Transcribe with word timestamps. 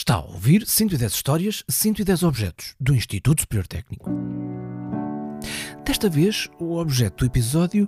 Está 0.00 0.14
a 0.14 0.24
ouvir 0.24 0.66
110 0.66 1.12
histórias, 1.12 1.62
110 1.68 2.22
objetos 2.22 2.74
do 2.80 2.94
Instituto 2.94 3.42
Superior 3.42 3.66
Técnico. 3.66 4.08
Desta 5.84 6.08
vez, 6.08 6.48
o 6.58 6.78
objeto 6.78 7.18
do 7.18 7.26
episódio 7.26 7.86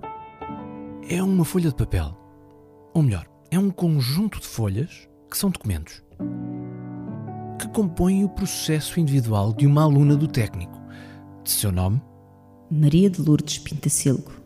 é 1.09 1.23
uma 1.23 1.43
folha 1.43 1.71
de 1.71 1.75
papel. 1.75 2.15
Ou 2.93 3.03
melhor, 3.03 3.27
é 3.51 3.59
um 3.59 3.71
conjunto 3.71 4.39
de 4.39 4.47
folhas 4.47 5.09
que 5.31 5.39
são 5.39 5.49
documentos 5.49 6.05
que 7.59 7.67
compõem 7.69 8.25
o 8.25 8.29
processo 8.29 9.01
individual 9.01 9.55
de 9.55 9.67
uma 9.67 9.83
aluna 9.83 10.15
do 10.15 10.29
técnico. 10.29 10.79
De 11.43 11.51
seu 11.51 11.73
nome? 11.73 11.99
Maria 12.71 13.09
de 13.09 13.23
Lourdes 13.23 13.57
Pintacilgo. 13.57 14.42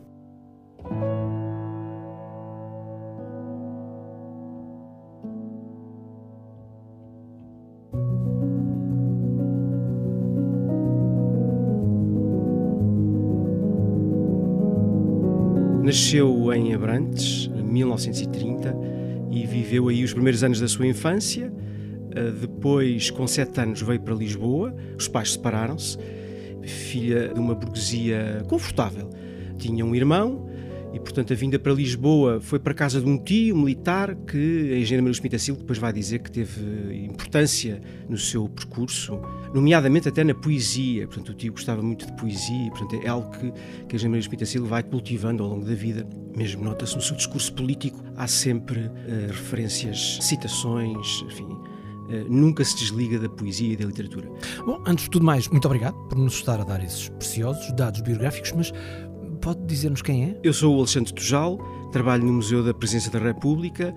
Nasceu 15.87 16.53
em 16.53 16.73
Abrantes, 16.73 17.49
em 17.55 17.63
1930, 17.63 18.75
e 19.31 19.45
viveu 19.45 19.87
aí 19.87 20.03
os 20.03 20.11
primeiros 20.11 20.43
anos 20.43 20.59
da 20.59 20.67
sua 20.67 20.85
infância. 20.85 21.49
Uh, 21.49 22.29
Depois, 22.41 23.09
com 23.09 23.25
sete 23.25 23.61
anos, 23.61 23.81
veio 23.81 24.01
para 24.01 24.13
Lisboa. 24.13 24.75
Os 24.99 25.07
pais 25.07 25.31
separaram-se. 25.31 25.97
Filha 26.61 27.29
de 27.33 27.39
uma 27.39 27.55
burguesia 27.55 28.43
confortável. 28.49 29.09
Tinha 29.57 29.85
um 29.85 29.95
irmão 29.95 30.46
e, 30.97 30.99
portanto, 30.99 31.31
a 31.31 31.35
vinda 31.35 31.59
para 31.59 31.71
Lisboa 31.71 32.41
foi 32.41 32.57
para 32.57 32.73
casa 32.73 32.99
de 32.99 33.07
um 33.07 33.19
tio 33.19 33.55
militar 33.55 34.15
que 34.15 34.73
a 34.73 34.79
engenheira 34.79 35.03
Maria 35.03 35.11
Espintacil 35.11 35.55
depois 35.55 35.77
vai 35.77 35.93
dizer 35.93 36.19
que 36.19 36.31
teve 36.31 37.05
importância 37.05 37.79
no 38.09 38.17
seu 38.17 38.49
percurso, 38.49 39.21
nomeadamente 39.53 40.09
até 40.09 40.23
na 40.23 40.33
poesia. 40.33 41.07
Portanto, 41.07 41.29
o 41.29 41.33
tio 41.35 41.51
gostava 41.51 41.83
muito 41.83 42.07
de 42.07 42.13
poesia 42.13 42.65
e, 42.65 42.69
portanto, 42.71 42.99
é 43.05 43.07
algo 43.07 43.29
que, 43.29 43.39
que 43.39 43.47
a 43.47 43.95
engenheira 43.95 44.09
Maria 44.09 44.21
Espintacil 44.21 44.65
vai 44.65 44.81
cultivando 44.81 45.43
ao 45.43 45.49
longo 45.49 45.65
da 45.65 45.75
vida. 45.75 46.07
Mesmo 46.35 46.63
nota-se 46.63 46.95
no 46.95 47.01
seu 47.01 47.15
discurso 47.15 47.53
político, 47.53 48.03
há 48.15 48.25
sempre 48.25 48.79
uh, 48.79 49.27
referências, 49.27 50.17
citações, 50.21 51.21
enfim, 51.27 51.47
Uh, 52.07 52.23
nunca 52.33 52.63
se 52.63 52.73
desliga 52.77 53.19
da 53.19 53.27
poesia 53.27 53.73
e 53.73 53.75
da 53.75 53.83
literatura. 53.83 54.31
Bom, 54.65 54.81
antes 54.87 55.03
de 55.03 55.11
tudo 55.11 55.25
mais, 55.25 55.49
muito 55.49 55.65
obrigado 55.65 55.93
por 56.07 56.17
nos 56.17 56.35
estar 56.35 56.57
a 56.57 56.63
dar 56.63 56.81
esses 56.81 57.09
preciosos 57.09 57.69
dados 57.73 57.99
biográficos, 57.99 58.53
mas 58.53 58.71
pode 59.47 59.65
dizer-nos 59.65 60.01
quem 60.01 60.25
é? 60.25 60.37
Eu 60.43 60.51
sou 60.51 60.75
o 60.75 60.79
Alexandre 60.79 61.13
Tujal, 61.13 61.57
trabalho 61.93 62.21
no 62.25 62.33
Museu 62.33 62.61
da 62.61 62.73
Presença 62.73 63.09
da 63.09 63.17
República, 63.17 63.95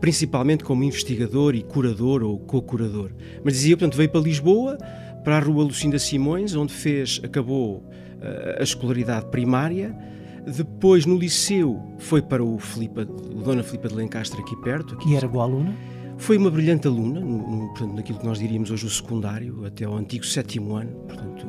principalmente 0.00 0.64
como 0.64 0.82
investigador 0.82 1.54
e 1.54 1.62
curador 1.62 2.24
ou 2.24 2.40
co-curador. 2.40 3.12
Mas 3.44 3.54
dizia, 3.54 3.76
portanto, 3.76 3.96
veio 3.96 4.10
para 4.10 4.20
Lisboa, 4.20 4.76
para 5.22 5.36
a 5.36 5.38
Rua 5.38 5.62
Lucinda 5.62 5.96
Simões, 5.96 6.56
onde 6.56 6.72
fez, 6.72 7.20
acabou 7.22 7.76
uh, 7.76 8.58
a 8.58 8.64
escolaridade 8.64 9.26
primária. 9.26 9.96
Depois, 10.44 11.06
no 11.06 11.16
liceu, 11.16 11.80
foi 11.98 12.20
para 12.20 12.42
o, 12.42 12.58
Filipa, 12.58 13.02
o 13.02 13.42
Dona 13.44 13.62
Filipa 13.62 13.86
de 13.86 13.94
Lencastre, 13.94 14.40
aqui 14.40 14.56
perto. 14.56 14.94
Aqui 14.94 15.12
E 15.12 15.14
era 15.14 15.28
boa 15.28 15.44
aluna? 15.44 15.72
Foi 16.18 16.36
uma 16.36 16.50
brilhante 16.50 16.88
aluna, 16.88 17.20
no, 17.20 17.38
no, 17.48 17.68
portanto, 17.68 17.94
naquilo 17.94 18.18
que 18.18 18.26
nós 18.26 18.40
diríamos 18.40 18.72
hoje 18.72 18.86
o 18.86 18.90
secundário, 18.90 19.64
até 19.64 19.84
ao 19.84 19.96
antigo 19.96 20.26
sétimo 20.26 20.74
ano, 20.74 20.90
portanto, 21.06 21.46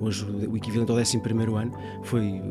hoje 0.00 0.24
o 0.24 0.56
equivalente 0.56 0.90
ao 0.90 0.96
décimo 0.96 1.22
primeiro 1.22 1.54
ano, 1.56 1.72
foi, 2.02 2.42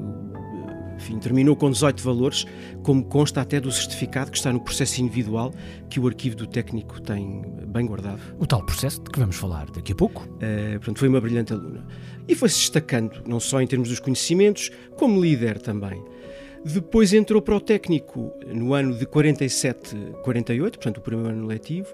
enfim, 0.98 1.20
terminou 1.20 1.56
com 1.56 1.70
18 1.70 2.02
valores, 2.04 2.46
como 2.84 3.06
consta 3.06 3.42
até 3.42 3.60
do 3.60 3.72
certificado 3.72 4.32
que 4.32 4.38
está 4.38 4.52
no 4.52 4.60
processo 4.60 5.02
individual 5.02 5.54
que 5.90 6.00
o 6.00 6.08
arquivo 6.08 6.36
do 6.36 6.48
técnico 6.48 7.00
tem 7.02 7.44
bem 7.68 7.86
guardado. 7.86 8.20
O 8.40 8.46
tal 8.46 8.66
processo 8.66 9.02
de 9.04 9.10
que 9.12 9.20
vamos 9.20 9.36
falar 9.36 9.70
daqui 9.72 9.92
a 9.92 9.96
pouco. 9.96 10.24
Uh, 10.24 10.74
portanto, 10.78 11.00
foi 11.00 11.08
uma 11.08 11.22
brilhante 11.22 11.54
aluna. 11.54 11.86
E 12.28 12.36
foi-se 12.36 12.58
destacando, 12.58 13.22
não 13.26 13.40
só 13.40 13.62
em 13.62 13.68
termos 13.68 13.90
dos 13.90 14.00
conhecimentos, 14.00 14.72
como 14.98 15.22
líder 15.22 15.60
também. 15.60 16.04
Depois 16.66 17.14
entrou 17.14 17.42
para 17.42 17.56
o 17.56 17.62
técnico 17.62 18.34
no 18.48 18.74
ano 18.74 18.98
de 18.98 19.06
47-48, 19.06 20.60
portanto, 20.60 20.98
o 20.98 21.02
primeiro 21.02 21.30
ano 21.30 21.48
letivo. 21.48 21.88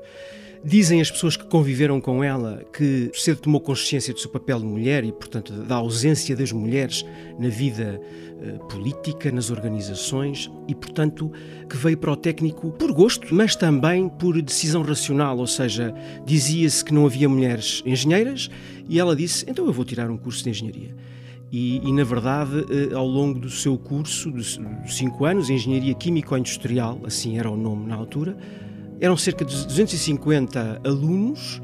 Dizem 0.65 1.01
as 1.01 1.11
pessoas 1.11 1.35
que 1.35 1.43
conviveram 1.45 1.99
com 1.99 2.23
ela 2.23 2.63
que 2.71 3.11
cedo 3.13 3.41
tomou 3.41 3.59
consciência 3.59 4.13
do 4.13 4.19
seu 4.19 4.29
papel 4.29 4.59
de 4.59 4.65
mulher 4.65 5.03
e, 5.03 5.11
portanto, 5.11 5.51
da 5.51 5.75
ausência 5.75 6.37
das 6.37 6.53
mulheres 6.53 7.05
na 7.37 7.49
vida 7.49 7.99
uh, 7.99 8.65
política, 8.67 9.29
nas 9.29 9.51
organizações 9.51 10.49
e, 10.65 10.73
portanto, 10.73 11.29
que 11.69 11.75
veio 11.75 11.97
para 11.97 12.13
o 12.13 12.15
técnico 12.15 12.71
por 12.71 12.93
gosto, 12.93 13.35
mas 13.35 13.57
também 13.57 14.07
por 14.07 14.41
decisão 14.41 14.83
racional, 14.83 15.37
ou 15.37 15.47
seja, 15.47 15.93
dizia-se 16.25 16.85
que 16.85 16.93
não 16.93 17.05
havia 17.05 17.27
mulheres 17.27 17.83
engenheiras 17.85 18.49
e 18.87 18.97
ela 18.97 19.17
disse: 19.17 19.43
então 19.49 19.65
eu 19.65 19.73
vou 19.73 19.83
tirar 19.83 20.09
um 20.09 20.17
curso 20.17 20.45
de 20.45 20.49
engenharia. 20.49 20.95
E, 21.51 21.87
e, 21.87 21.91
na 21.91 22.05
verdade, 22.05 22.65
ao 22.95 23.05
longo 23.05 23.37
do 23.37 23.49
seu 23.49 23.77
curso, 23.77 24.31
dos 24.31 24.59
cinco 24.87 25.23
anos, 25.23 25.51
Engenharia 25.51 25.93
Químico-Industrial, 25.93 27.01
assim 27.03 27.37
era 27.37 27.47
o 27.47 27.55
nome 27.55 27.85
na 27.85 27.93
altura, 27.93 28.35
eram 28.99 29.17
cerca 29.17 29.43
de 29.43 29.65
250 29.65 30.81
alunos, 30.83 31.61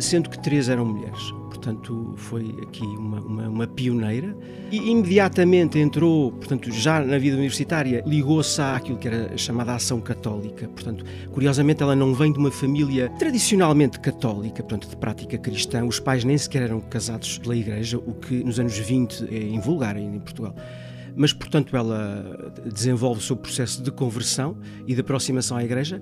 sendo 0.00 0.30
que 0.30 0.38
três 0.38 0.68
eram 0.68 0.84
mulheres. 0.84 1.32
Portanto, 1.60 2.14
foi 2.16 2.54
aqui 2.62 2.82
uma, 2.82 3.20
uma, 3.20 3.48
uma 3.48 3.66
pioneira. 3.66 4.34
E 4.72 4.90
imediatamente 4.90 5.78
entrou, 5.78 6.32
portanto, 6.32 6.72
já 6.72 7.00
na 7.00 7.18
vida 7.18 7.36
universitária, 7.36 8.02
ligou-se 8.06 8.62
àquilo 8.62 8.96
que 8.96 9.06
era 9.06 9.36
chamada 9.36 9.74
ação 9.74 10.00
católica. 10.00 10.66
Portanto, 10.68 11.04
curiosamente, 11.30 11.82
ela 11.82 11.94
não 11.94 12.14
vem 12.14 12.32
de 12.32 12.38
uma 12.38 12.50
família 12.50 13.10
tradicionalmente 13.18 14.00
católica, 14.00 14.62
portanto, 14.62 14.88
de 14.88 14.96
prática 14.96 15.36
cristã. 15.36 15.84
Os 15.84 16.00
pais 16.00 16.24
nem 16.24 16.38
sequer 16.38 16.62
eram 16.62 16.80
casados 16.80 17.36
pela 17.36 17.54
Igreja, 17.54 17.98
o 17.98 18.14
que 18.14 18.42
nos 18.42 18.58
anos 18.58 18.78
20 18.78 19.28
é 19.30 19.42
invulgar 19.48 19.96
ainda 19.96 20.16
em 20.16 20.20
Portugal 20.20 20.54
mas 21.20 21.34
portanto 21.34 21.76
ela 21.76 22.50
desenvolve 22.64 23.20
o 23.20 23.22
seu 23.22 23.36
processo 23.36 23.82
de 23.82 23.90
conversão 23.90 24.56
e 24.86 24.94
de 24.94 25.02
aproximação 25.02 25.54
à 25.54 25.62
Igreja 25.62 26.00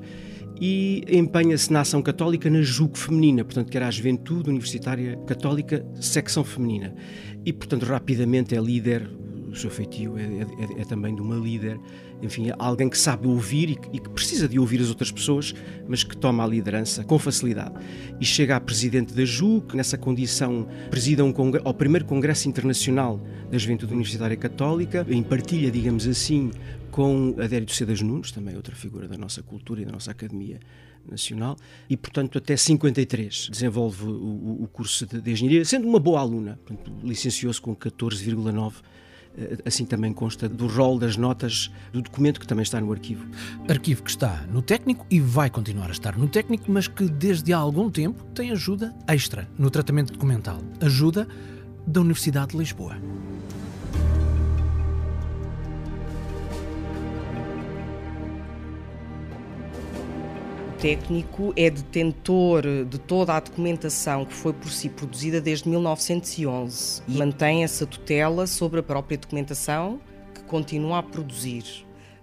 e 0.60 1.02
empenha-se 1.08 1.72
na 1.72 1.80
ação 1.80 2.00
católica 2.00 2.48
na 2.48 2.62
JUC 2.62 2.96
feminina, 2.96 3.44
portanto 3.44 3.68
que 3.68 3.76
era 3.76 3.88
a 3.88 3.90
Juventude 3.90 4.48
Universitária 4.48 5.16
Católica 5.26 5.84
Secção 6.00 6.44
Feminina. 6.44 6.94
E 7.44 7.52
portanto 7.52 7.82
rapidamente 7.82 8.54
é 8.54 8.60
líder 8.60 9.10
o 9.58 9.60
seu 9.60 9.70
feitio 9.70 10.16
é, 10.16 10.22
é, 10.22 10.80
é, 10.82 10.84
também 10.84 11.14
de 11.14 11.20
uma 11.20 11.36
líder, 11.36 11.78
enfim, 12.22 12.50
alguém 12.58 12.88
que 12.88 12.96
sabe 12.96 13.26
ouvir 13.26 13.70
e 13.70 13.74
que, 13.74 13.88
e 13.92 13.98
que, 13.98 14.08
precisa 14.08 14.48
de 14.48 14.58
ouvir 14.58 14.80
as 14.80 14.88
outras 14.88 15.10
pessoas, 15.10 15.54
mas 15.86 16.04
que 16.04 16.16
toma 16.16 16.44
a 16.44 16.46
liderança 16.46 17.04
com 17.04 17.18
facilidade. 17.18 17.74
E 18.20 18.24
chega 18.24 18.56
a 18.56 18.60
presidente 18.60 19.12
da 19.12 19.24
JU, 19.24 19.62
que 19.62 19.76
nessa 19.76 19.98
condição 19.98 20.66
presida 20.90 21.24
um 21.24 21.34
ao 21.64 21.74
primeiro 21.74 22.04
Congresso 22.04 22.48
Internacional 22.48 23.20
da 23.50 23.58
Juventude 23.58 23.92
Universitária 23.92 24.36
Católica, 24.36 25.04
em 25.08 25.22
partilha, 25.22 25.70
digamos 25.70 26.06
assim, 26.06 26.50
com 26.90 27.34
Adélio 27.38 27.68
Cedas 27.68 28.00
Nunes, 28.00 28.30
também 28.30 28.56
outra 28.56 28.74
figura 28.74 29.08
da 29.08 29.18
nossa 29.18 29.42
cultura 29.42 29.82
e 29.82 29.84
da 29.84 29.92
nossa 29.92 30.10
academia 30.10 30.58
nacional, 31.08 31.56
e 31.88 31.96
portanto 31.96 32.38
até 32.38 32.56
53 32.56 33.48
desenvolve 33.50 34.04
o, 34.04 34.62
o 34.62 34.68
curso 34.70 35.06
de, 35.06 35.20
de 35.20 35.30
engenharia, 35.32 35.64
sendo 35.64 35.88
uma 35.88 35.98
boa 35.98 36.20
aluna, 36.20 36.58
licenciou-se 37.02 37.60
com 37.60 37.74
14,9 37.74 38.74
assim 39.64 39.84
também 39.84 40.12
consta 40.12 40.48
do 40.48 40.66
rol 40.66 40.98
das 40.98 41.16
notas 41.16 41.70
do 41.92 42.02
documento 42.02 42.40
que 42.40 42.46
também 42.46 42.62
está 42.62 42.80
no 42.80 42.92
arquivo. 42.92 43.26
Arquivo 43.68 44.02
que 44.02 44.10
está 44.10 44.44
no 44.50 44.62
técnico 44.62 45.06
e 45.10 45.20
vai 45.20 45.50
continuar 45.50 45.88
a 45.88 45.92
estar 45.92 46.16
no 46.16 46.28
técnico, 46.28 46.70
mas 46.70 46.88
que 46.88 47.04
desde 47.08 47.52
há 47.52 47.58
algum 47.58 47.90
tempo 47.90 48.24
tem 48.34 48.50
ajuda 48.50 48.94
extra 49.06 49.48
no 49.58 49.70
tratamento 49.70 50.12
documental. 50.12 50.58
Ajuda 50.80 51.26
da 51.86 52.00
Universidade 52.00 52.52
de 52.52 52.58
Lisboa. 52.58 52.96
Técnico 60.80 61.52
é 61.56 61.68
detentor 61.68 62.62
de 62.88 62.98
toda 62.98 63.34
a 63.34 63.40
documentação 63.40 64.24
que 64.24 64.32
foi 64.32 64.52
por 64.52 64.70
si 64.70 64.88
produzida 64.88 65.40
desde 65.40 65.68
1911 65.68 67.02
e 67.06 67.18
mantém 67.18 67.64
essa 67.64 67.84
tutela 67.84 68.46
sobre 68.46 68.80
a 68.80 68.82
própria 68.82 69.18
documentação 69.18 70.00
que 70.32 70.42
continua 70.44 70.98
a 70.98 71.02
produzir. 71.02 71.64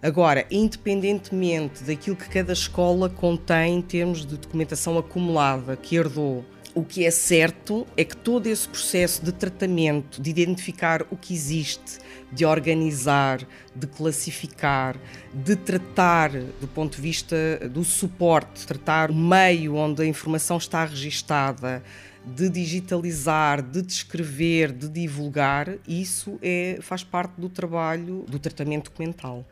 Agora, 0.02 0.46
independentemente 0.50 1.84
daquilo 1.84 2.16
que 2.16 2.30
cada 2.30 2.54
escola 2.54 3.10
contém 3.10 3.78
em 3.78 3.81
termos 3.81 4.25
de 4.25 4.38
documentação 4.38 4.98
acumulada 4.98 5.75
que 5.75 5.96
herdou, 5.96 6.46
o 6.75 6.83
que 6.83 7.06
é 7.06 7.12
certo 7.12 7.88
é 7.95 8.04
que 8.04 8.18
todo 8.18 8.48
esse 8.48 8.68
processo 8.68 9.24
de 9.24 9.31
tratamento, 9.31 10.22
de 10.22 10.30
identificar 10.30 11.04
o 11.10 11.16
que 11.16 11.33
existe, 11.33 12.00
de 12.31 12.45
organizar, 12.45 13.48
de 13.74 13.88
classificar, 13.88 15.00
de 15.33 15.56
tratar 15.56 16.31
do 16.31 16.68
ponto 16.68 16.98
de 16.98 17.01
vista 17.01 17.36
do 17.72 17.86
suporte, 17.86 18.68
tratar 18.68 19.10
o 19.10 19.16
meio 19.16 19.75
onde 19.75 20.04
a 20.04 20.06
informação 20.06 20.57
está 20.57 20.83
registada, 20.83 21.81
de 22.25 22.50
digitalizar, 22.50 23.62
de 23.62 23.81
descrever, 23.81 24.74
de 24.74 24.89
divulgar, 24.89 25.77
isso 25.88 26.38
é, 26.42 26.80
faz 26.81 27.04
parte 27.04 27.39
do 27.39 27.48
trabalho 27.48 28.25
do 28.27 28.38
tratamento 28.38 28.86
documental. 28.86 29.45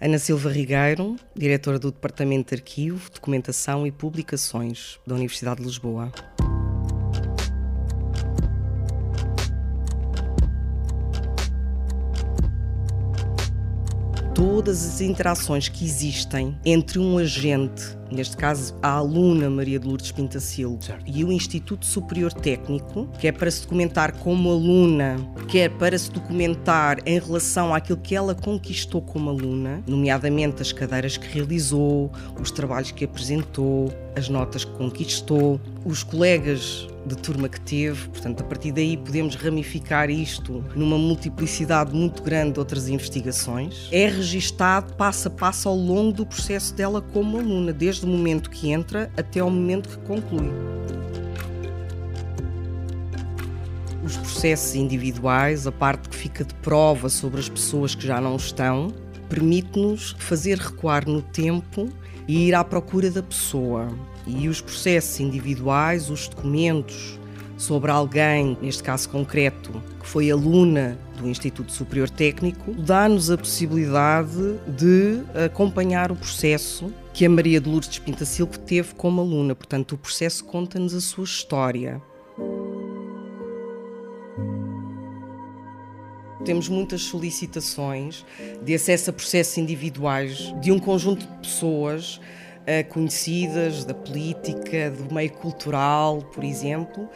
Ana 0.00 0.18
Silva 0.18 0.50
Rigueiro, 0.50 1.16
diretora 1.34 1.78
do 1.78 1.90
Departamento 1.90 2.54
de 2.54 2.60
Arquivo, 2.60 3.10
Documentação 3.10 3.86
e 3.86 3.92
Publicações 3.92 4.98
da 5.06 5.14
Universidade 5.14 5.60
de 5.60 5.66
Lisboa. 5.66 6.12
Todas 14.34 14.84
as 14.84 15.00
interações 15.00 15.68
que 15.68 15.84
existem 15.84 16.58
entre 16.64 16.98
um 16.98 17.18
agente, 17.18 17.96
neste 18.10 18.36
caso 18.36 18.76
a 18.82 18.90
aluna 18.90 19.48
Maria 19.48 19.78
de 19.78 19.86
Lourdes 19.86 20.10
Pintacil, 20.10 20.78
e 21.06 21.24
o 21.24 21.30
Instituto 21.30 21.86
Superior 21.86 22.32
Técnico, 22.32 23.08
que 23.18 23.28
é 23.28 23.32
para 23.32 23.50
se 23.50 23.62
documentar 23.62 24.12
como 24.18 24.50
aluna, 24.50 25.16
quer 25.48 25.70
para 25.70 25.96
se 25.96 26.10
documentar 26.10 26.98
em 27.06 27.18
relação 27.18 27.72
àquilo 27.72 27.98
que 27.98 28.16
ela 28.16 28.34
conquistou 28.34 29.00
como 29.00 29.30
aluna, 29.30 29.82
nomeadamente 29.86 30.60
as 30.60 30.72
cadeiras 30.72 31.16
que 31.16 31.28
realizou, 31.32 32.10
os 32.40 32.50
trabalhos 32.50 32.90
que 32.90 33.04
apresentou, 33.04 33.92
as 34.16 34.28
notas 34.28 34.64
que 34.64 34.72
conquistou, 34.72 35.60
os 35.84 36.02
colegas 36.02 36.88
de 37.06 37.16
turma 37.16 37.48
que 37.48 37.60
teve, 37.60 38.08
portanto, 38.08 38.40
a 38.42 38.44
partir 38.44 38.72
daí 38.72 38.96
podemos 38.96 39.34
ramificar 39.34 40.08
isto 40.08 40.64
numa 40.74 40.96
multiplicidade 40.96 41.94
muito 41.94 42.22
grande 42.22 42.54
de 42.54 42.58
outras 42.58 42.88
investigações. 42.88 43.88
É 43.92 44.06
registado 44.06 44.94
passo 44.94 45.28
a 45.28 45.30
passo 45.30 45.68
ao 45.68 45.76
longo 45.76 46.12
do 46.12 46.26
processo 46.26 46.74
dela 46.74 47.02
como 47.02 47.38
aluna, 47.38 47.72
desde 47.72 48.04
o 48.04 48.08
momento 48.08 48.50
que 48.50 48.70
entra 48.70 49.10
até 49.16 49.40
ao 49.40 49.50
momento 49.50 49.88
que 49.88 49.98
conclui. 50.06 50.50
Os 54.04 54.16
processos 54.16 54.74
individuais, 54.74 55.66
a 55.66 55.72
parte 55.72 56.08
que 56.08 56.16
fica 56.16 56.44
de 56.44 56.54
prova 56.56 57.08
sobre 57.08 57.40
as 57.40 57.48
pessoas 57.48 57.94
que 57.94 58.06
já 58.06 58.20
não 58.20 58.36
estão, 58.36 58.88
permite-nos 59.28 60.14
fazer 60.18 60.58
recuar 60.58 61.08
no 61.08 61.22
tempo 61.22 61.88
e 62.28 62.48
ir 62.48 62.54
à 62.54 62.62
procura 62.62 63.10
da 63.10 63.22
pessoa. 63.22 63.88
E 64.26 64.48
os 64.48 64.60
processos 64.60 65.20
individuais, 65.20 66.08
os 66.10 66.28
documentos 66.28 67.18
sobre 67.56 67.90
alguém, 67.90 68.56
neste 68.60 68.82
caso 68.82 69.08
concreto, 69.08 69.82
que 70.00 70.06
foi 70.06 70.30
aluna 70.30 70.98
do 71.16 71.28
Instituto 71.28 71.72
Superior 71.72 72.10
Técnico, 72.10 72.72
dá-nos 72.72 73.30
a 73.30 73.38
possibilidade 73.38 74.58
de 74.66 75.22
acompanhar 75.44 76.10
o 76.10 76.16
processo 76.16 76.92
que 77.12 77.24
a 77.24 77.30
Maria 77.30 77.60
de 77.60 77.68
Lourdes 77.68 77.98
Pintacilco 77.98 78.58
teve 78.58 78.94
como 78.94 79.20
aluna. 79.20 79.54
Portanto, 79.54 79.92
o 79.92 79.98
processo 79.98 80.44
conta-nos 80.44 80.94
a 80.94 81.00
sua 81.00 81.24
história. 81.24 82.02
Temos 86.44 86.68
muitas 86.68 87.02
solicitações 87.02 88.26
de 88.62 88.74
acesso 88.74 89.10
a 89.10 89.12
processos 89.12 89.56
individuais 89.56 90.52
de 90.60 90.70
um 90.70 90.78
conjunto 90.78 91.26
de 91.26 91.38
pessoas 91.38 92.20
conhecidas 92.82 93.84
da 93.84 93.94
política, 93.94 94.90
do 94.90 95.12
meio 95.14 95.32
cultural, 95.32 96.22
por 96.32 96.42
exemplo, 96.42 97.08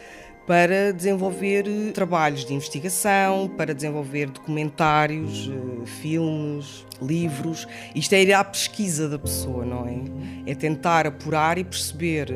para 0.49 0.91
desenvolver 0.91 1.67
eh, 1.67 1.91
trabalhos 1.91 2.43
de 2.43 2.55
investigação, 2.55 3.47
para 3.47 3.71
desenvolver 3.73 4.31
documentários, 4.31 5.47
uh, 5.47 5.85
filmes, 5.85 6.83
livros. 6.99 7.67
Isto 7.93 8.13
é 8.13 8.23
ir 8.23 8.33
à 8.33 8.43
pesquisa 8.43 9.07
da 9.07 9.19
pessoa, 9.19 9.63
não 9.63 9.85
é? 9.87 10.51
É 10.51 10.55
tentar 10.55 11.05
apurar 11.05 11.59
e 11.59 11.63
perceber 11.63 12.35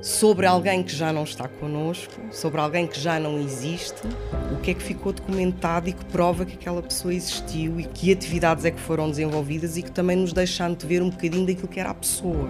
sobre 0.00 0.46
alguém 0.46 0.82
que 0.82 0.94
já 0.94 1.12
não 1.12 1.24
está 1.24 1.48
connosco, 1.48 2.14
sobre 2.30 2.60
alguém 2.60 2.86
que 2.86 2.98
já 2.98 3.18
não 3.18 3.38
existe, 3.38 4.02
o 4.52 4.60
que 4.60 4.70
é 4.70 4.74
que 4.74 4.82
ficou 4.82 5.12
documentado 5.12 5.88
e 5.88 5.92
que 5.92 6.04
prova 6.06 6.44
que 6.44 6.54
aquela 6.54 6.82
pessoa 6.82 7.12
existiu 7.12 7.80
e 7.80 7.84
que 7.84 8.12
atividades 8.12 8.64
é 8.64 8.70
que 8.70 8.80
foram 8.80 9.10
desenvolvidas 9.10 9.76
e 9.76 9.82
que 9.82 9.90
também 9.90 10.16
nos 10.16 10.32
deixam 10.32 10.72
de 10.72 10.86
ver 10.86 11.02
um 11.02 11.10
bocadinho 11.10 11.46
daquilo 11.46 11.68
que 11.68 11.80
era 11.80 11.90
a 11.90 11.94
pessoa. 11.94 12.48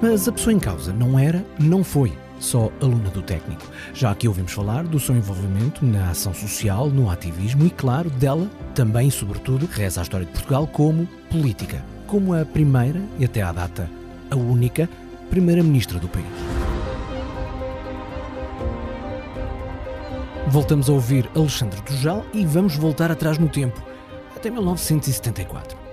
Mas 0.00 0.28
a 0.28 0.32
pessoa 0.32 0.52
em 0.52 0.58
causa 0.58 0.92
não 0.92 1.18
era, 1.18 1.44
não 1.58 1.82
foi 1.82 2.12
só 2.38 2.70
aluna 2.80 3.10
do 3.10 3.22
técnico. 3.22 3.66
Já 3.94 4.10
aqui 4.10 4.28
ouvimos 4.28 4.52
falar 4.52 4.84
do 4.84 5.00
seu 5.00 5.14
envolvimento 5.14 5.84
na 5.84 6.10
ação 6.10 6.34
social, 6.34 6.88
no 6.88 7.10
ativismo 7.10 7.66
e, 7.66 7.70
claro, 7.70 8.10
dela 8.10 8.48
também 8.74 9.10
sobretudo 9.10 9.66
reza 9.66 10.00
a 10.00 10.02
história 10.02 10.26
de 10.26 10.32
Portugal 10.32 10.66
como 10.66 11.06
política, 11.30 11.84
como 12.06 12.34
a 12.34 12.44
primeira 12.44 13.00
e 13.18 13.24
até 13.24 13.42
à 13.42 13.52
data 13.52 13.90
a 14.30 14.36
única 14.36 14.88
primeira-ministra 15.30 15.98
do 15.98 16.08
país. 16.08 16.26
Voltamos 20.48 20.88
a 20.88 20.92
ouvir 20.92 21.28
Alexandre 21.34 21.80
Dujal 21.82 22.24
e 22.32 22.46
vamos 22.46 22.76
voltar 22.76 23.10
atrás 23.10 23.36
no 23.36 23.48
tempo, 23.48 23.82
até 24.34 24.48
1974. 24.48 25.85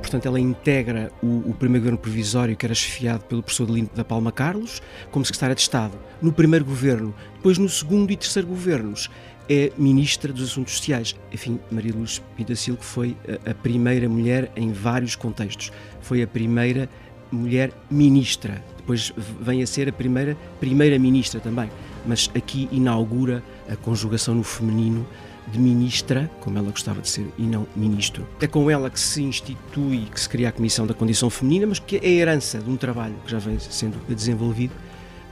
Portanto, 0.00 0.26
ela 0.26 0.40
integra 0.40 1.10
o, 1.22 1.50
o, 1.50 1.54
primeiro 1.58 1.84
governo 1.84 1.98
provisório, 1.98 2.56
que 2.56 2.64
era 2.64 2.74
chefiado 2.74 3.24
pelo 3.24 3.42
professor 3.42 3.66
Delino 3.66 3.90
da 3.94 4.04
Palma 4.04 4.32
Carlos, 4.32 4.80
como 5.10 5.24
secretária 5.24 5.54
de 5.54 5.60
Estado. 5.60 5.98
No 6.22 6.32
primeiro 6.32 6.64
governo, 6.64 7.14
depois 7.34 7.58
no 7.58 7.68
segundo 7.68 8.10
e 8.10 8.16
terceiro 8.16 8.48
governos, 8.48 9.10
é 9.48 9.72
ministra 9.76 10.32
dos 10.32 10.50
Assuntos 10.50 10.76
Sociais. 10.76 11.16
Enfim, 11.32 11.58
Maria 11.70 11.92
Luz 11.94 12.22
Pintacil, 12.36 12.76
que 12.76 12.84
foi 12.84 13.16
a, 13.46 13.50
a 13.50 13.54
primeira 13.54 14.08
mulher 14.08 14.50
em 14.56 14.72
vários 14.72 15.16
contextos. 15.16 15.72
Foi 16.00 16.22
a 16.22 16.26
primeira 16.26 16.88
mulher 17.30 17.72
ministra. 17.90 18.62
Depois 18.76 19.12
vem 19.40 19.62
a 19.62 19.66
ser 19.66 19.88
a 19.88 19.92
primeira 19.92 20.36
primeira-ministra 20.60 21.40
também. 21.40 21.70
Mas 22.06 22.30
aqui 22.34 22.68
inaugura 22.70 23.42
a 23.70 23.76
conjugação 23.76 24.34
no 24.34 24.44
feminino 24.44 25.06
de 25.52 25.58
ministra, 25.58 26.30
como 26.40 26.58
ela 26.58 26.70
gostava 26.70 27.00
de 27.00 27.08
ser, 27.08 27.26
e 27.38 27.42
não 27.42 27.66
ministro. 27.74 28.26
É 28.40 28.46
com 28.46 28.70
ela 28.70 28.90
que 28.90 29.00
se 29.00 29.22
institui, 29.22 30.06
que 30.12 30.20
se 30.20 30.28
cria 30.28 30.48
a 30.48 30.52
Comissão 30.52 30.86
da 30.86 30.94
Condição 30.94 31.30
Feminina, 31.30 31.66
mas 31.66 31.78
que 31.78 31.96
é 31.96 32.00
a 32.00 32.08
herança 32.08 32.58
de 32.58 32.70
um 32.70 32.76
trabalho 32.76 33.14
que 33.24 33.30
já 33.30 33.38
vem 33.38 33.58
sendo 33.58 33.98
desenvolvido. 34.08 34.74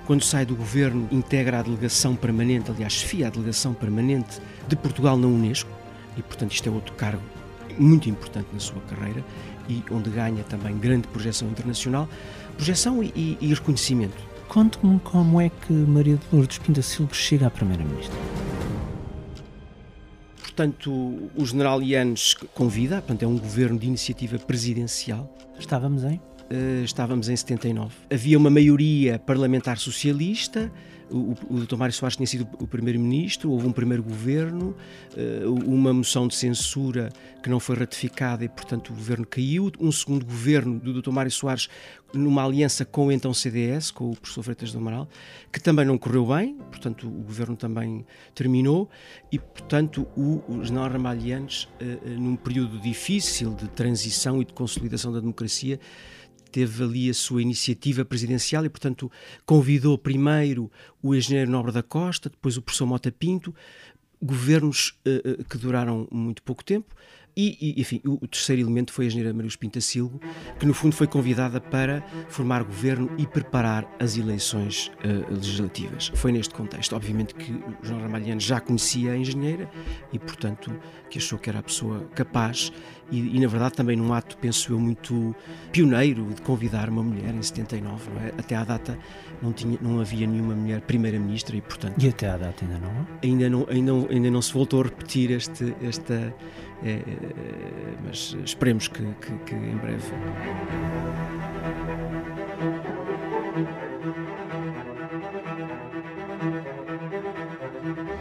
Quando 0.06 0.22
sai 0.22 0.46
do 0.46 0.54
governo, 0.54 1.08
integra 1.10 1.58
a 1.58 1.62
delegação 1.62 2.14
permanente, 2.14 2.70
aliás, 2.70 2.92
chefia 2.92 3.26
a 3.26 3.30
delegação 3.30 3.74
permanente 3.74 4.40
de 4.68 4.76
Portugal 4.76 5.16
na 5.16 5.26
Unesco, 5.26 5.70
e 6.16 6.22
portanto 6.22 6.52
isto 6.52 6.68
é 6.68 6.72
outro 6.72 6.94
cargo 6.94 7.22
muito 7.78 8.08
importante 8.08 8.48
na 8.52 8.60
sua 8.60 8.80
carreira 8.82 9.22
e 9.68 9.82
onde 9.90 10.08
ganha 10.08 10.42
também 10.44 10.78
grande 10.78 11.08
projeção 11.08 11.48
internacional, 11.48 12.08
projeção 12.56 13.02
e, 13.02 13.12
e, 13.14 13.38
e 13.40 13.52
reconhecimento. 13.52 14.16
Conte-me 14.48 15.00
como 15.00 15.40
é 15.40 15.50
que 15.50 15.72
Maria 15.72 16.16
de 16.16 16.22
Lourdes 16.32 16.58
Pinta 16.58 16.80
Silva 16.80 17.12
chega 17.12 17.48
à 17.48 17.50
Primeira-Ministra 17.50 18.45
portanto, 20.56 21.30
o 21.36 21.44
general 21.44 21.82
Yanes 21.82 22.32
convida, 22.54 22.96
portanto, 23.02 23.22
é 23.22 23.26
um 23.26 23.36
governo 23.36 23.78
de 23.78 23.86
iniciativa 23.86 24.38
presidencial. 24.38 25.30
Estávamos 25.58 26.02
em? 26.02 26.14
Uh, 26.50 26.82
estávamos 26.82 27.28
em 27.28 27.36
79. 27.36 27.94
Havia 28.10 28.38
uma 28.38 28.48
maioria 28.48 29.18
parlamentar 29.18 29.76
socialista, 29.76 30.72
o, 31.10 31.34
o 31.48 31.60
Dr. 31.60 31.76
Mário 31.76 31.94
Soares 31.94 32.16
tinha 32.16 32.26
sido 32.26 32.48
o 32.58 32.66
primeiro-ministro, 32.66 33.50
houve 33.50 33.66
um 33.66 33.72
primeiro 33.72 34.02
governo, 34.02 34.76
uh, 35.16 35.52
uma 35.64 35.92
moção 35.92 36.26
de 36.26 36.34
censura 36.34 37.10
que 37.42 37.48
não 37.48 37.60
foi 37.60 37.76
ratificada 37.76 38.44
e, 38.44 38.48
portanto, 38.48 38.90
o 38.90 38.94
governo 38.94 39.26
caiu. 39.26 39.70
Um 39.78 39.92
segundo 39.92 40.24
governo 40.24 40.78
do 40.80 41.00
Dr. 41.00 41.10
Mário 41.10 41.30
Soares, 41.30 41.68
numa 42.12 42.44
aliança 42.44 42.84
com 42.84 43.06
o 43.06 43.12
então 43.12 43.32
CDS, 43.32 43.90
com 43.90 44.10
o 44.10 44.16
professor 44.16 44.42
Freitas 44.42 44.72
do 44.72 44.78
Amaral, 44.78 45.08
que 45.52 45.60
também 45.60 45.84
não 45.84 45.96
correu 45.96 46.26
bem, 46.26 46.54
portanto, 46.70 47.06
o 47.06 47.22
governo 47.22 47.56
também 47.56 48.04
terminou 48.34 48.88
e, 49.30 49.38
portanto, 49.38 50.06
o, 50.16 50.42
o 50.48 50.64
general 50.64 50.90
Ramalhianes, 50.90 51.64
uh, 51.80 52.08
num 52.18 52.36
período 52.36 52.78
difícil 52.78 53.54
de 53.54 53.68
transição 53.68 54.42
e 54.42 54.44
de 54.44 54.52
consolidação 54.52 55.12
da 55.12 55.20
democracia, 55.20 55.78
teve 56.56 56.82
ali 56.82 57.10
a 57.10 57.14
sua 57.14 57.42
iniciativa 57.42 58.02
presidencial 58.02 58.64
e, 58.64 58.70
portanto, 58.70 59.12
convidou 59.44 59.98
primeiro 59.98 60.72
o 61.02 61.14
engenheiro 61.14 61.50
Nobre 61.50 61.70
da 61.70 61.82
Costa, 61.82 62.30
depois 62.30 62.56
o 62.56 62.62
professor 62.62 62.86
Mota 62.86 63.12
Pinto, 63.12 63.54
governos 64.22 64.98
uh, 65.06 65.44
que 65.44 65.58
duraram 65.58 66.08
muito 66.10 66.42
pouco 66.42 66.64
tempo, 66.64 66.94
e, 67.36 67.58
e, 67.60 67.80
enfim, 67.82 68.00
o, 68.06 68.26
terceiro 68.26 68.62
elemento 68.62 68.90
foi 68.90 69.04
a 69.04 69.08
engenheira 69.08 69.34
Maria 69.34 69.50
Pintasilgo, 69.60 70.18
que 70.58 70.64
no 70.64 70.72
fundo 70.72 70.94
foi 70.94 71.06
convidada 71.06 71.60
para 71.60 72.00
formar 72.30 72.64
governo 72.64 73.10
e 73.18 73.26
preparar 73.26 73.86
as 74.00 74.16
eleições 74.16 74.90
uh, 75.04 75.34
legislativas. 75.34 76.10
Foi 76.14 76.32
neste 76.32 76.54
contexto, 76.54 76.96
obviamente, 76.96 77.34
que 77.34 77.52
João 77.82 78.00
Ramalhiano 78.00 78.40
já 78.40 78.58
conhecia 78.58 79.12
a 79.12 79.18
engenheira 79.18 79.70
e, 80.10 80.18
portanto, 80.18 80.74
que 81.10 81.18
achou 81.18 81.38
que 81.38 81.50
era 81.50 81.58
a 81.58 81.62
pessoa 81.62 82.08
capaz 82.14 82.72
e, 83.10 83.36
e, 83.36 83.40
na 83.40 83.46
verdade 83.46 83.74
também 83.74 83.96
num 83.96 84.12
ato, 84.12 84.36
penso 84.38 84.72
eu, 84.72 84.80
muito 84.80 85.34
pioneiro 85.72 86.26
de 86.34 86.42
convidar 86.42 86.88
uma 86.88 87.02
mulher 87.02 87.34
em 87.34 87.42
79, 87.42 88.10
não 88.10 88.20
é? 88.22 88.28
Até 88.38 88.56
à 88.56 88.64
data 88.64 88.98
não, 89.42 89.52
tinha, 89.52 89.78
não 89.80 90.00
havia 90.00 90.26
nenhuma 90.26 90.54
mulher 90.54 90.80
primeira-ministra 90.80 91.56
e, 91.56 91.60
portanto... 91.60 92.02
E 92.02 92.08
até 92.08 92.28
à 92.28 92.36
data 92.36 92.64
ainda 92.64 92.78
não 92.78 92.90
há? 92.90 93.06
Ainda 93.22 93.50
não, 93.50 93.66
ainda, 93.68 93.92
ainda 94.12 94.30
não 94.30 94.42
se 94.42 94.52
voltou 94.52 94.80
a 94.80 94.84
repetir 94.84 95.30
este, 95.30 95.74
esta 95.82 96.34
é, 96.82 96.90
é, 96.90 97.02
mas 98.04 98.36
esperemos 98.44 98.88
que, 98.88 99.02
que, 99.02 99.32
que 99.46 99.54
em 99.54 99.76
breve. 99.76 100.12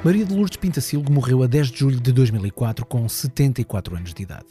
Maria 0.05 0.23
de 0.23 0.35
Lourdes 0.35 0.55
Pintacilgo 0.55 1.11
morreu 1.11 1.41
a 1.41 1.47
10 1.47 1.71
de 1.71 1.79
julho 1.79 1.99
de 1.99 2.11
2004 2.11 2.85
com 2.85 3.09
74 3.09 3.95
anos 3.95 4.13
de 4.13 4.21
idade. 4.21 4.45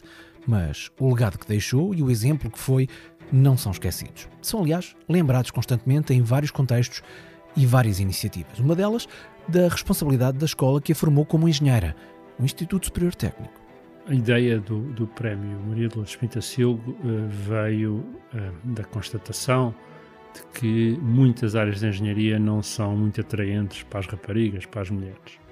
Mas 0.44 0.90
o 0.98 1.08
legado 1.08 1.38
que 1.38 1.46
deixou 1.46 1.94
e 1.94 2.02
o 2.02 2.10
exemplo 2.10 2.50
que 2.50 2.58
foi 2.58 2.88
não 3.30 3.56
são 3.56 3.70
esquecidos. 3.70 4.28
São, 4.42 4.62
aliás, 4.62 4.96
lembrados 5.08 5.52
constantemente 5.52 6.12
em 6.12 6.22
vários 6.22 6.50
contextos 6.50 7.04
e 7.56 7.64
várias 7.66 8.00
iniciativas. 8.00 8.58
Uma 8.58 8.74
delas, 8.74 9.06
da 9.46 9.68
responsabilidade 9.68 10.38
da 10.38 10.44
escola 10.44 10.80
que 10.80 10.90
a 10.90 10.94
formou 10.96 11.24
como 11.24 11.48
engenheira, 11.48 11.94
o 12.36 12.44
Instituto 12.44 12.86
Superior 12.86 13.14
Técnico. 13.14 13.54
A 14.08 14.12
ideia 14.12 14.58
do, 14.58 14.80
do 14.90 15.06
prémio 15.06 15.56
Maria 15.68 15.86
de 15.86 15.94
Lourdes 15.94 16.16
Pintacilgo 16.16 16.90
uh, 16.90 17.28
veio 17.28 17.98
uh, 18.34 18.74
da 18.74 18.82
constatação 18.82 19.72
de 20.34 20.58
que 20.58 20.98
muitas 21.00 21.54
áreas 21.54 21.78
de 21.78 21.86
engenharia 21.86 22.40
não 22.40 22.60
são 22.60 22.96
muito 22.96 23.20
atraentes 23.20 23.84
para 23.84 24.00
as 24.00 24.06
raparigas, 24.08 24.66
para 24.66 24.82
as 24.82 24.90
mulheres. 24.90 25.43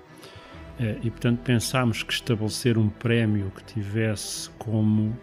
Uh, 0.79 0.99
e, 1.03 1.11
portanto, 1.11 1.41
pensámos 1.41 2.03
que 2.03 2.13
estabelecer 2.13 2.79
um 2.79 2.89
prémio 2.89 3.53
que 3.55 3.65
tivesse 3.65 4.51
como 4.59 5.17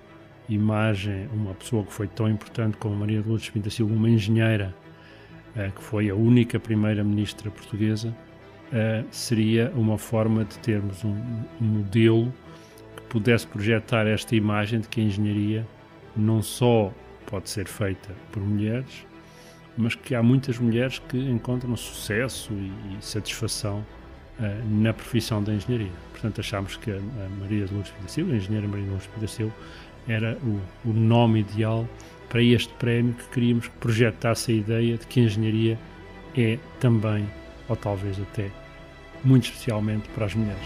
imagem 0.48 1.28
uma 1.34 1.54
pessoa 1.54 1.86
que 1.86 1.94
foi 1.94 2.08
tão 2.08 2.30
importante 2.30 2.78
como 2.78 2.96
Maria 2.96 3.22
de 3.22 3.28
Lourdes 3.28 3.50
Pintacilgo, 3.50 3.94
uma 3.94 4.10
engenheira, 4.10 4.74
que 5.76 5.84
foi 5.84 6.10
a 6.10 6.16
única 6.16 6.60
primeira 6.60 7.04
ministra 7.04 7.52
portuguesa, 7.52 8.16
seria 9.12 9.72
uma 9.76 9.96
forma 9.98 10.46
de 10.46 10.58
termos 10.58 11.04
um, 11.04 11.16
modelo 11.60 12.34
pudesse 13.10 13.48
projetar 13.48 14.06
esta 14.08 14.36
imagem 14.36 14.80
de 14.80 14.88
que 14.88 15.02
a 15.02 15.04
engenharia 15.04 15.68
não 16.16 16.42
só 16.42 16.94
pode 17.26 17.50
ser 17.50 17.68
feita 17.68 18.16
por 18.32 18.42
mulheres, 18.42 19.06
mas 19.76 19.96
que 19.96 20.14
há 20.14 20.22
muitas 20.22 20.60
mulheres 20.60 21.00
que 21.00 21.18
encontram 21.18 21.76
sucesso 21.76 22.54
e, 22.54 22.72
satisfação 23.04 23.86
na 24.66 24.94
profissão 24.94 25.44
da 25.44 25.54
engenharia. 25.54 25.92
Portanto, 26.12 26.40
achámos 26.40 26.78
que 26.78 26.92
a 26.92 27.00
Maria 27.40 27.66
de 27.66 27.74
Lourdes 27.74 27.92
Pidacil, 27.92 28.32
a 28.32 28.36
engenheira 28.36 28.68
Maria 28.68 28.86
de 28.86 28.90
Lourdes 28.90 29.08
Pidacil, 29.08 29.54
era 30.08 30.38
o, 30.44 30.90
o 30.90 30.94
nome 30.94 31.42
ideal 31.42 31.88
para 32.30 32.44
este 32.44 32.74
prémio 32.76 33.14
que 33.14 33.28
queríamos 33.30 33.68
que 33.68 33.78
projetasse 33.78 34.52
a 34.52 34.56
ideia 34.56 34.98
de 34.98 35.08
que 35.08 35.20
a 35.20 35.24
engenharia 35.24 35.80
é 36.38 36.58
também, 36.80 37.28
ou 37.68 37.76
talvez 37.76 38.20
até, 38.20 38.50
muito 39.24 39.46
especialmente 39.46 40.08
para 40.10 40.26
as 40.26 40.36
mulheres. 40.36 40.64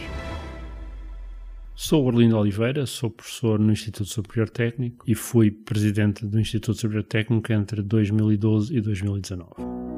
Sou 1.75 2.05
Orlindo 2.05 2.37
Oliveira, 2.37 2.85
sou 2.85 3.09
professor 3.09 3.59
no 3.59 3.71
Instituto 3.71 4.09
Superior 4.09 4.49
Técnico 4.49 5.03
e 5.07 5.15
fui 5.15 5.49
presidente 5.49 6.25
do 6.25 6.39
Instituto 6.39 6.79
Superior 6.79 7.03
Técnico 7.03 7.51
entre 7.51 7.81
2012 7.81 8.77
e 8.77 8.81
2019. 8.81 9.92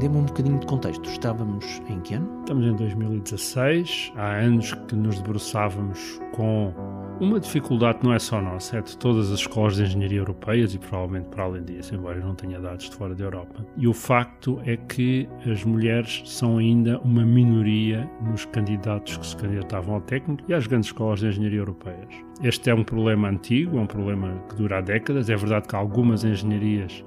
Dê-me 0.00 0.16
um 0.16 0.24
bocadinho 0.24 0.58
de 0.58 0.64
contexto. 0.64 1.10
Estávamos 1.10 1.82
em 1.86 2.00
que 2.00 2.14
ano? 2.14 2.40
Estamos 2.40 2.64
em 2.64 2.74
2016. 2.74 4.12
Há 4.16 4.36
anos 4.36 4.72
que 4.72 4.96
nos 4.96 5.20
debruçávamos 5.20 6.18
com 6.32 6.72
uma 7.20 7.38
dificuldade 7.38 7.98
não 8.02 8.14
é 8.14 8.18
só 8.18 8.40
nossa, 8.40 8.78
é 8.78 8.80
de 8.80 8.96
todas 8.96 9.30
as 9.30 9.40
escolas 9.40 9.76
de 9.76 9.82
engenharia 9.82 10.18
europeias 10.18 10.74
e 10.74 10.78
provavelmente 10.78 11.28
para 11.28 11.44
além 11.44 11.62
disso, 11.62 11.94
embora 11.94 12.18
eu 12.18 12.24
não 12.24 12.34
tenha 12.34 12.58
dados 12.58 12.88
de 12.88 12.96
fora 12.96 13.14
da 13.14 13.24
Europa. 13.24 13.64
E 13.76 13.86
o 13.86 13.92
facto 13.92 14.58
é 14.64 14.76
que 14.76 15.28
as 15.50 15.62
mulheres 15.62 16.22
são 16.24 16.56
ainda 16.56 16.98
uma 17.00 17.22
minoria 17.22 18.10
nos 18.22 18.46
candidatos 18.46 19.18
que 19.18 19.26
se 19.26 19.36
candidatavam 19.36 19.96
ao 19.96 20.00
técnico 20.00 20.42
e 20.48 20.54
às 20.54 20.66
grandes 20.66 20.88
escolas 20.88 21.20
de 21.20 21.26
engenharia 21.26 21.58
europeias. 21.58 22.08
Este 22.42 22.70
é 22.70 22.74
um 22.74 22.82
problema 22.82 23.28
antigo, 23.28 23.76
é 23.76 23.80
um 23.82 23.86
problema 23.86 24.42
que 24.48 24.56
dura 24.56 24.78
há 24.78 24.80
décadas. 24.80 25.28
É 25.28 25.36
verdade 25.36 25.68
que 25.68 25.76
algumas 25.76 26.24
engenharias 26.24 27.04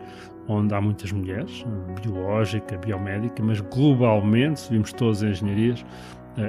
onde 0.47 0.73
há 0.75 0.81
muitas 0.81 1.11
mulheres, 1.11 1.65
biológica, 2.01 2.77
biomédica, 2.77 3.41
mas 3.41 3.61
globalmente, 3.61 4.59
se 4.59 4.71
vimos 4.71 4.91
todas 4.93 5.23
as 5.23 5.41
engenharias, 5.41 5.85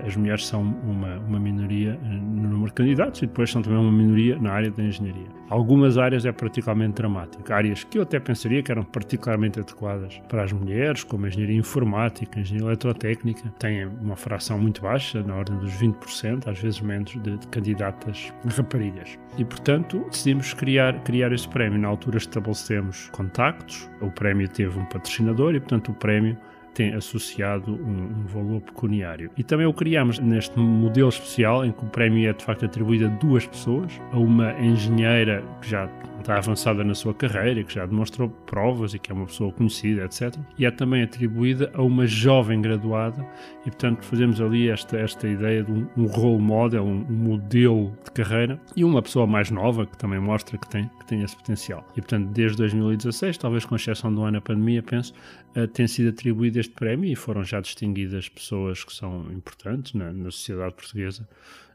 as 0.06 0.16
mulheres 0.16 0.46
são 0.46 0.62
uma, 0.62 1.16
uma 1.18 1.38
minoria 1.38 1.98
eh, 2.02 2.06
no 2.06 2.48
número 2.48 2.66
de 2.66 2.72
candidatos 2.72 3.22
e 3.22 3.26
depois 3.26 3.50
são 3.50 3.60
também 3.62 3.78
uma 3.78 3.92
minoria 3.92 4.38
na 4.38 4.52
área 4.52 4.70
da 4.70 4.82
engenharia. 4.82 5.26
Algumas 5.50 5.98
áreas 5.98 6.24
é 6.24 6.32
particularmente 6.32 6.94
dramático. 6.94 7.52
Áreas 7.52 7.84
que 7.84 7.98
eu 7.98 8.02
até 8.02 8.18
pensaria 8.18 8.62
que 8.62 8.72
eram 8.72 8.82
particularmente 8.82 9.60
adequadas 9.60 10.20
para 10.28 10.42
as 10.42 10.52
mulheres, 10.52 11.04
como 11.04 11.26
a 11.26 11.28
engenharia 11.28 11.56
informática, 11.56 12.38
a 12.38 12.42
engenharia 12.42 12.68
eletrotécnica, 12.68 13.52
têm 13.58 13.84
uma 13.86 14.16
fração 14.16 14.58
muito 14.58 14.80
baixa, 14.80 15.22
na 15.22 15.34
ordem 15.34 15.56
dos 15.58 15.72
20%, 15.74 16.48
às 16.48 16.58
vezes 16.58 16.80
menos, 16.80 17.12
de, 17.12 17.36
de 17.36 17.46
candidatas 17.48 18.32
raparigas. 18.56 19.18
E, 19.36 19.44
portanto, 19.44 20.04
decidimos 20.10 20.54
criar, 20.54 20.98
criar 21.02 21.32
esse 21.32 21.48
prémio. 21.48 21.78
Na 21.78 21.88
altura 21.88 22.16
estabelecemos 22.16 23.10
contactos, 23.10 23.88
o 24.00 24.10
prémio 24.10 24.48
teve 24.48 24.78
um 24.78 24.84
patrocinador 24.86 25.54
e, 25.54 25.60
portanto, 25.60 25.90
o 25.90 25.94
prémio 25.94 26.36
tem 26.74 26.94
associado 26.94 27.72
um, 27.72 28.22
um, 28.22 28.26
valor 28.26 28.60
pecuniário. 28.60 29.30
E 29.36 29.42
também 29.42 29.66
o 29.66 29.72
criamos 29.72 30.18
neste 30.18 30.58
modelo 30.58 31.08
especial 31.08 31.64
em 31.64 31.72
que 31.72 31.84
o 31.84 31.88
prémio 31.88 32.28
é 32.28 32.32
de 32.32 32.44
facto 32.44 32.64
atribuído 32.64 33.06
a 33.06 33.08
duas 33.08 33.46
pessoas, 33.46 33.92
a 34.12 34.18
uma 34.18 34.52
engenheira 34.60 35.42
que 35.60 35.70
já 35.70 35.88
está 36.24 36.38
avançada 36.38 36.82
na 36.82 36.94
sua 36.94 37.12
carreira, 37.12 37.62
que 37.62 37.74
já 37.74 37.84
demonstrou 37.84 38.30
provas 38.30 38.94
e 38.94 38.98
que 38.98 39.12
é 39.12 39.14
uma 39.14 39.26
pessoa 39.26 39.52
conhecida, 39.52 40.04
etc. 40.04 40.34
E 40.58 40.64
é 40.64 40.70
também 40.70 41.02
atribuída 41.02 41.70
a 41.74 41.82
uma 41.82 42.06
jovem 42.06 42.62
graduada 42.62 43.24
e, 43.60 43.64
portanto, 43.64 44.02
fazemos 44.02 44.40
ali 44.40 44.70
esta, 44.70 44.96
esta 44.96 45.28
ideia 45.28 45.62
de 45.62 45.70
um, 45.70 45.86
um 45.96 46.06
role 46.06 46.40
model, 46.40 46.84
um, 46.84 47.04
modelo 47.08 47.96
de 48.04 48.10
carreira 48.10 48.58
e 48.74 48.82
uma 48.82 49.02
pessoa 49.02 49.26
mais 49.26 49.50
nova 49.50 49.86
que 49.86 49.98
também 49.98 50.18
mostra 50.18 50.56
que 50.56 50.68
tem, 50.68 50.90
que 50.98 51.06
tem 51.06 51.22
esse 51.22 51.36
potencial. 51.36 51.86
E, 51.92 52.00
portanto, 52.00 52.30
desde 52.30 52.56
2016, 52.56 53.36
talvez 53.36 53.66
com 53.66 53.76
exceção 53.76 54.12
do 54.12 54.22
ano 54.22 54.32
da 54.32 54.40
pandemia, 54.40 54.82
penso, 54.82 55.12
uh, 55.54 55.68
tem 55.68 55.86
sido 55.86 56.08
atribuído 56.08 56.58
este 56.58 56.72
prémio 56.72 57.12
e 57.12 57.14
foram 57.14 57.44
já 57.44 57.60
distinguidas 57.60 58.30
pessoas 58.30 58.82
que 58.82 58.94
são 58.94 59.30
importantes 59.30 59.92
na, 59.92 60.10
na 60.10 60.30
sociedade 60.30 60.74
portuguesa 60.74 61.28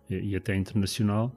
e, 0.10 0.32
e 0.32 0.36
até 0.36 0.56
internacional 0.56 1.32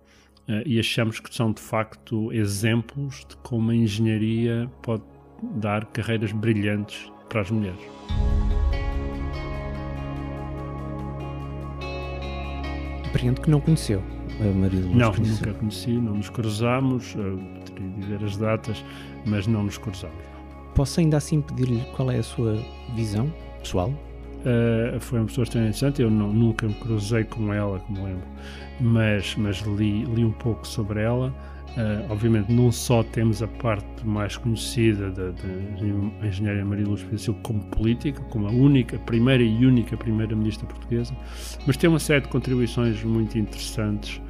e 0.67 0.79
achamos 0.79 1.21
que 1.21 1.35
são 1.35 1.53
de 1.53 1.61
facto 1.61 2.33
exemplos 2.33 3.25
de 3.29 3.37
como 3.37 3.71
a 3.71 3.75
engenharia 3.75 4.71
pode 4.83 5.03
dar 5.57 5.85
carreiras 5.87 6.33
brilhantes 6.33 7.11
para 7.29 7.41
as 7.41 7.51
mulheres. 7.51 7.81
Apreendo 13.09 13.41
que 13.41 13.51
não 13.51 13.61
conheceu 13.61 14.03
a 14.41 14.45
Maria 14.45 14.81
de 14.81 14.89
Não, 14.95 15.13
nunca 15.13 15.53
conheci, 15.55 15.93
não 15.93 16.15
nos 16.15 16.31
cruzámos, 16.31 17.15
teria 17.67 17.89
de 17.91 18.01
dizer 18.01 18.25
as 18.25 18.37
datas, 18.37 18.85
mas 19.27 19.47
não 19.47 19.63
nos 19.65 19.79
cruzámos. 19.79 20.25
Posso 20.75 21.01
ainda 21.01 21.19
assim 21.19 21.41
pedir-lhe 21.41 21.85
qual 21.95 22.11
é 22.11 22.19
a 22.19 22.23
sua 22.23 22.57
visão 22.95 23.33
pessoal? 23.61 23.93
Uh, 24.43 24.99
foi 24.99 25.21
uma 25.21 25.27
pessoa 25.27 25.45
extremamente 25.45 25.77
interessante, 25.77 26.03
eu 26.03 26.11
não, 26.11 26.33
nunca 26.33 26.67
me 26.67 26.75
cruzei 26.75 27.23
com 27.23 27.53
ela, 27.53 27.79
como 27.81 28.05
lembro, 28.05 28.27
mas, 28.81 29.37
mas 29.37 29.61
li, 29.61 30.05
li 30.05 30.25
um 30.25 30.33
pouco 30.33 30.67
sobre 30.67 31.01
ela. 31.01 31.33
Uh, 31.73 32.13
obviamente, 32.13 32.53
não 32.53 32.71
só 32.71 33.03
temos 33.03 33.43
a 33.43 33.49
parte 33.49 34.05
mais 34.05 34.37
conhecida 34.37 35.11
da, 35.11 35.33
engenharia 36.27 36.65
Maria 36.65 36.87
Luz 36.87 37.03
Pedro 37.03 37.35
como 37.43 37.61
política, 37.67 38.21
como 38.25 38.47
a 38.47 38.51
única, 38.51 38.99
primeira 38.99 39.43
e 39.43 39.65
única 39.65 39.97
primeira-ministra 39.97 40.67
portuguesa, 40.67 41.15
mas 41.67 41.77
tem 41.77 41.89
uma 41.89 42.01
série 42.01 42.23
de 42.23 42.29
contribuições 42.29 43.03
muito 43.05 43.39
interessantes 43.39 44.21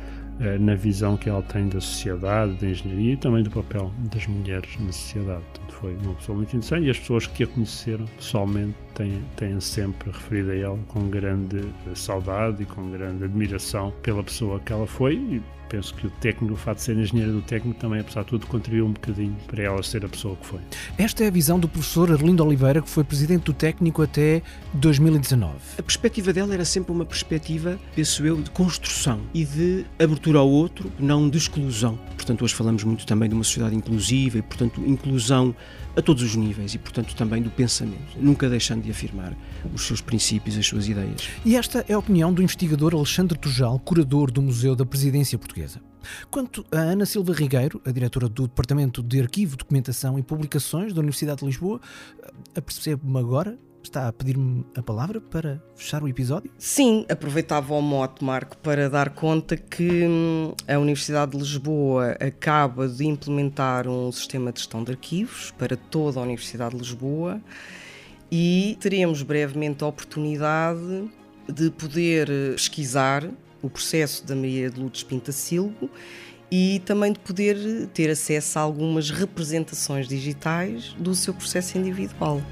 na 0.61 0.75
visão 0.75 1.17
que 1.17 1.29
ela 1.29 1.43
tem 1.43 1.69
da 1.69 1.81
sociedade, 1.81 2.55
da 2.55 2.67
engenharia 2.67 3.13
e 3.13 3.17
também 3.17 3.43
do 3.43 3.51
papel 3.51 3.93
das 4.13 4.27
mulheres 4.27 4.71
na 4.81 4.93
sociedade. 4.93 5.43
Portanto, 5.53 5.73
foi 5.73 5.97
uma 5.97 6.15
pessoa 6.15 6.37
muito 6.37 6.49
interessante 6.49 6.87
e 6.87 6.91
as 6.91 6.99
pessoas 6.99 7.27
que 7.27 7.45
a 7.45 7.47
conheceram 7.47 8.07
pessoalmente 8.17 8.75
têm, 8.95 9.23
têm 9.37 9.61
sempre 9.61 10.11
referido 10.11 10.51
a 10.51 10.57
ela 10.57 10.79
com 10.89 11.09
grande 11.09 11.63
saudade 11.95 12.63
e 12.63 12.67
com 12.67 12.91
grande 12.91 13.25
admiração 13.25 13.93
pela 14.03 14.23
pessoa 14.23 14.59
que 14.61 14.73
ela 14.73 14.87
foi 14.87 15.15
e 15.15 15.43
penso 15.73 15.95
que 15.95 16.07
o 16.07 16.11
técnico, 16.11 16.53
o 16.53 16.57
fato 16.57 16.77
de 16.77 16.83
ser 16.83 16.99
engenheiro 16.99 17.33
do 17.33 17.41
técnico, 17.41 17.81
também, 17.81 18.01
apesar 18.01 18.21
de 18.25 18.29
tudo, 18.29 18.47
contribuiu 18.47 18.85
um 18.85 18.93
bocadinho 18.93 19.35
para 19.47 19.63
ela 19.63 19.83
ser 19.83 20.05
a 20.05 20.09
pessoa 20.09 20.37
que 20.37 20.47
foi. 20.47 20.61
Esta 20.99 21.25
é 21.25 21.29
a 21.29 21.31
visão 21.31 21.59
do 21.59 21.67
professor 21.67 22.13
Arlindo 22.13 22.45
Oliveira, 22.45 22.83
que 22.83 22.91
foi 22.91 23.03
presidente 23.03 23.45
do 23.45 23.55
técnico 23.55 24.03
até 24.03 24.43
2019. 24.75 25.55
A 25.79 25.83
perspectiva 25.83 26.31
dela 26.31 26.53
era 26.53 26.67
sempre 26.67 26.93
uma 26.93 27.07
perspectiva, 27.07 27.79
penso 27.97 28.27
eu, 28.27 28.43
de 28.43 28.51
construção 28.51 29.21
e 29.33 29.47
de 29.47 29.87
abertura 29.99 30.41
ao 30.41 30.49
outro, 30.49 30.93
não 30.99 31.31
de 31.31 31.39
exclusão. 31.39 31.99
Portanto, 32.23 32.45
hoje 32.45 32.55
falamos 32.55 32.85
muito 32.85 33.05
também 33.05 33.29
de 33.29 33.35
uma 33.35 33.43
sociedade 33.43 33.75
inclusiva 33.75 34.39
e, 34.39 34.43
portanto, 34.43 34.81
inclusão 34.87 35.53
a 35.97 36.01
todos 36.01 36.23
os 36.23 36.37
níveis 36.37 36.73
e, 36.73 36.79
portanto, 36.79 37.17
também 37.17 37.43
do 37.43 37.51
pensamento, 37.51 38.17
nunca 38.17 38.49
deixando 38.49 38.81
de 38.81 38.93
afirmar 38.93 39.37
os 39.75 39.85
seus 39.85 40.01
princípios, 40.01 40.57
as 40.57 40.65
suas 40.65 40.87
ideias. 40.87 41.29
E 41.45 41.57
esta 41.57 41.85
é 41.89 41.95
a 41.95 41.99
opinião 41.99 42.33
do 42.33 42.41
investigador 42.41 42.95
Alexandre 42.95 43.37
Tujal, 43.37 43.77
curador 43.81 44.31
do 44.31 44.41
Museu 44.41 44.77
da 44.77 44.87
Presidência 44.87 45.37
Portuguesa. 45.37 45.81
Quanto 46.31 46.65
a 46.71 46.79
Ana 46.79 47.05
Silva 47.07 47.33
Rigueiro, 47.33 47.83
a 47.85 47.91
diretora 47.91 48.29
do 48.29 48.47
Departamento 48.47 49.03
de 49.03 49.21
Arquivo, 49.21 49.57
Documentação 49.57 50.17
e 50.17 50.23
Publicações 50.23 50.93
da 50.93 51.01
Universidade 51.01 51.41
de 51.41 51.47
Lisboa, 51.47 51.81
apercebo-me 52.55 53.19
agora 53.19 53.59
está 53.89 54.09
a 54.09 54.13
pedir-me 54.13 54.65
a 54.77 54.83
palavra 54.83 55.21
para 55.21 55.63
fechar 55.75 56.03
o 56.03 56.09
episódio? 56.09 56.51
Sim, 56.59 57.05
aproveitava 57.09 57.75
o 57.75 57.81
mote, 57.81 58.25
Marco, 58.25 58.57
para 58.59 58.89
dar 58.89 59.11
conta 59.11 59.57
que 59.57 60.05
hum, 60.05 60.53
a 60.69 60.79
Universidade 60.79 61.33
de 61.33 61.39
Lisboa 61.39 62.17
acaba 62.21 62.89
de 62.89 63.07
implementar 63.07 63.89
um 63.89 64.11
sistema 64.13 64.53
de 64.53 64.61
gestão 64.61 64.83
de 64.85 64.93
arquivos 64.93 65.53
para 65.59 65.77
toda 65.77 66.21
a 66.21 66.23
Universidade 66.23 66.73
de 66.73 66.79
Lisboa 66.79 67.41
e 68.31 68.79
teremos 68.81 69.23
brevemente 69.23 69.85
a 69.85 69.87
oportunidade 69.87 71.11
de 71.53 71.71
poder 71.71 72.29
pesquisar 72.55 73.29
o 73.61 73.69
processo 73.69 74.27
da 74.27 74.35
Maria 74.35 74.71
de 74.71 74.81
Lourdes 74.81 75.03
Pintacilgo 75.03 75.91
e 76.51 76.81
também 76.85 77.13
de 77.13 77.19
poder 77.19 77.89
ter 77.95 78.11
acesso 78.11 78.59
a 78.59 78.63
algumas 78.63 79.11
representações 79.11 80.07
digitais 80.07 80.95
do 80.99 81.15
seu 81.15 81.33
processo 81.33 81.79
individual. 81.79 82.43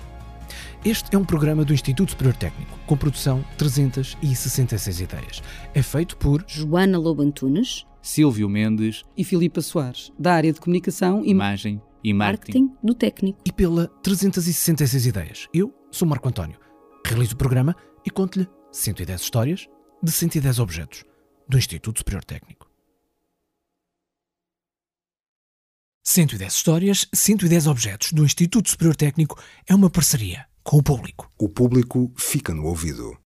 Este 0.85 1.15
é 1.15 1.19
um 1.19 1.25
programa 1.25 1.65
do 1.65 1.73
Instituto 1.73 2.11
Superior 2.11 2.35
Técnico, 2.35 2.77
com 2.87 2.97
produção 2.97 3.45
366 3.57 5.01
ideias. 5.01 5.41
É 5.73 5.81
feito 5.81 6.17
por 6.17 6.45
Joana 6.45 6.99
Lobo 6.99 7.23
Antunes, 7.23 7.87
Silvio 8.03 8.49
Mendes 8.49 9.05
e 9.17 9.23
Filipa 9.23 9.61
Soares, 9.61 10.11
da 10.19 10.35
área 10.35 10.53
de 10.53 10.61
comunicação 10.61 11.25
e 11.25 11.31
Imagem 11.31 11.81
e 12.03 12.13
Marketing. 12.13 12.63
marketing 12.65 12.85
do 12.85 12.95
técnico. 12.95 13.39
e 13.47 13.53
pela 13.53 13.87
366 14.03 15.07
ideias. 15.07 15.49
Eu 15.55 15.73
sou 15.93 16.09
Marco 16.09 16.29
António. 16.29 16.59
Realizo 17.07 17.35
o 17.35 17.39
programa 17.39 17.77
e 18.05 18.11
conto-lhe 18.11 18.49
110 18.73 19.21
histórias 19.21 19.69
de 20.03 20.11
110 20.11 20.59
objetos 20.59 21.05
do 21.49 21.57
Instituto 21.57 21.99
Superior 21.99 22.25
Técnico. 22.25 22.69
110 26.03 26.53
histórias, 26.53 27.07
110 27.15 27.69
objetos 27.69 28.13
do 28.13 28.25
Instituto 28.25 28.69
Superior 28.69 28.97
Técnico 28.97 29.41
é 29.65 29.73
uma 29.77 29.89
parceria 29.89 30.51
com 30.63 30.79
o 30.79 30.83
público. 30.83 31.31
O 31.39 31.49
público 31.49 32.13
fica 32.17 32.55
no 32.55 32.65
ouvido. 32.67 33.22